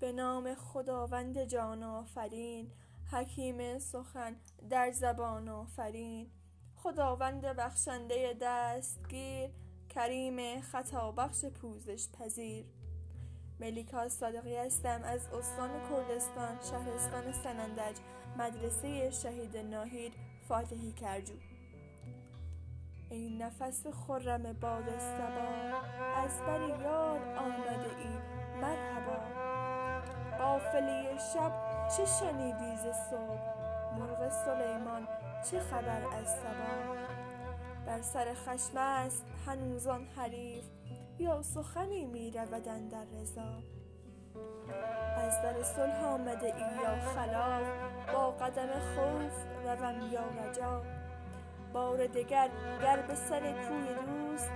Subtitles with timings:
[0.00, 2.70] به نام خداوند جان آفرین.
[3.12, 4.36] حکیم سخن
[4.70, 6.30] در زبان آفرین.
[6.76, 9.50] خداوند بخشنده دستگیر
[9.88, 12.64] کریم خطابخش پوزش پذیر.
[13.60, 17.96] ملیکا صادقی هستم از استان کردستان شهرستان سنندج
[18.38, 20.12] مدرسه شهید ناهید
[20.48, 21.34] فاتحی کرجو.
[23.10, 25.80] ای نفس خرم باد صبا
[26.16, 28.18] از بر یار آمده ای
[28.60, 29.39] مرحبا.
[30.80, 31.52] قافله شب
[31.96, 33.40] چه شنیدی ز صبح؟
[33.98, 35.08] مرغ سلیمان
[35.50, 36.96] چه خبر از سبا
[37.86, 40.64] بر سر خشم است هنوز آن حریف
[41.18, 43.62] یا سخنی می رود اندر رضا؟
[45.16, 47.62] از در صلح آمده ای یا خلاف
[48.12, 49.32] با قدم خوف
[49.64, 50.82] روم یا رجا؟
[51.72, 52.48] بار دگر
[52.82, 54.50] گر به سر کوی دوست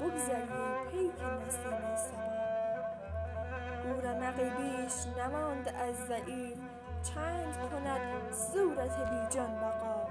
[0.00, 2.19] بگذری پیک نسیم صبا.
[3.90, 6.58] گو رمقی بیش نمانده از ضعیف
[7.02, 10.06] چند کند صورت بی جان بقا.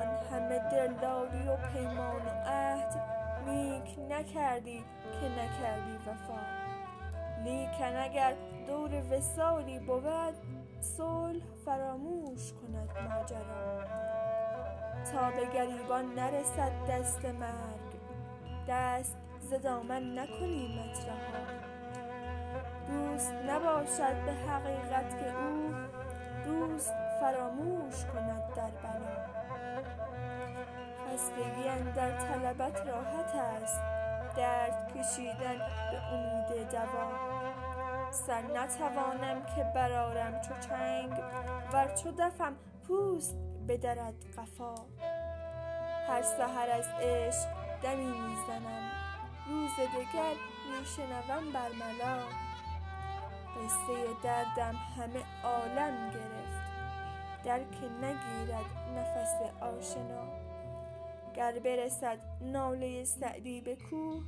[0.00, 3.02] آن همه دلداری و پیمان و عهد
[3.46, 4.84] نیک نکردی
[5.20, 6.40] که نکردی وفا.
[7.44, 8.34] لیکن اگر
[8.66, 10.34] دور وصالی بود
[10.80, 13.84] صلح فراموش کند ماجرا.
[15.12, 18.00] تا به گریبان نرسد دست مرگ
[18.68, 21.69] دست ز دامن نکنیمت رها
[22.90, 25.74] دوست نباشد به حقیقت که او
[26.44, 29.30] دوست فراموش کند در بلا.
[31.06, 33.80] خستگی اندر طلبت راحت است
[34.36, 35.58] درد کشیدن
[35.90, 37.30] به امید دوا.
[38.10, 41.12] سر نتوانم که برآرم چو چنگ
[41.72, 42.56] ور چو دفم
[42.88, 43.36] پوست
[43.68, 44.74] بدرد قفا.
[46.08, 47.48] هر سحر از عشق
[47.82, 48.90] دمی می زنم
[49.48, 50.34] روز دگر
[50.70, 52.49] می شنوم برملا.
[53.56, 56.60] قصه دردم همه عالم گرفت.
[57.44, 60.50] درک نگیرد نفس آشنا.
[61.34, 64.24] گر برسد ناله سعدی به کوه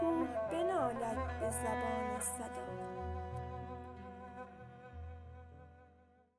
[0.00, 2.57] کوه بنالد به زبان صدا